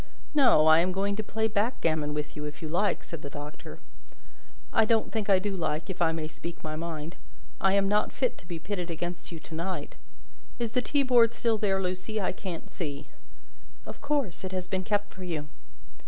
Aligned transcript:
"No; 0.33 0.65
I 0.65 0.79
am 0.79 0.91
going 0.91 1.15
to 1.17 1.21
play 1.21 1.47
backgammon 1.47 2.15
with 2.15 2.35
you, 2.35 2.45
if 2.45 2.63
you 2.63 2.67
like," 2.67 3.03
said 3.03 3.21
the 3.21 3.29
Doctor. 3.29 3.77
"I 4.73 4.83
don't 4.83 5.11
think 5.11 5.29
I 5.29 5.37
do 5.37 5.55
like, 5.55 5.91
if 5.91 6.01
I 6.01 6.11
may 6.11 6.27
speak 6.27 6.63
my 6.63 6.75
mind. 6.75 7.17
I 7.61 7.73
am 7.73 7.87
not 7.87 8.11
fit 8.11 8.35
to 8.39 8.47
be 8.47 8.57
pitted 8.57 8.89
against 8.89 9.31
you 9.31 9.39
to 9.41 9.53
night. 9.53 9.95
Is 10.57 10.71
the 10.71 10.81
teaboard 10.81 11.31
still 11.31 11.59
there, 11.59 11.79
Lucie? 11.79 12.19
I 12.19 12.31
can't 12.31 12.71
see." 12.71 13.09
"Of 13.85 14.01
course, 14.01 14.43
it 14.43 14.53
has 14.53 14.65
been 14.65 14.83
kept 14.83 15.13
for 15.13 15.23
you." 15.23 15.49